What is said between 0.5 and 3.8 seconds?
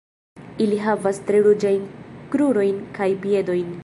Ili havas tre ruĝajn krurojn kaj piedojn.